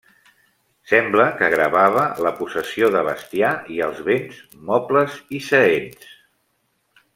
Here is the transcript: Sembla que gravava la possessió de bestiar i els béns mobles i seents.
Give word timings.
Sembla 0.91 1.25
que 1.41 1.49
gravava 1.53 2.05
la 2.27 2.31
possessió 2.39 2.89
de 2.97 3.03
bestiar 3.11 3.53
i 3.77 3.77
els 3.89 4.01
béns 4.09 4.41
mobles 4.73 5.21
i 5.41 5.43
seents. 5.53 6.11